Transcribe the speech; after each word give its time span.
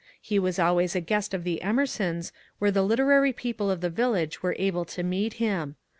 He 0.19 0.39
was 0.39 0.57
always 0.57 0.95
a 0.95 0.99
guest 0.99 1.31
of 1.31 1.43
the 1.43 1.61
Emersons, 1.61 2.31
where 2.57 2.71
the 2.71 2.81
literary 2.81 3.31
people 3.33 3.69
of 3.69 3.81
the 3.81 3.89
village 3.91 4.41
were 4.41 4.55
able 4.57 4.83
to 4.85 5.03
meet 5.03 5.33
him. 5.33 5.75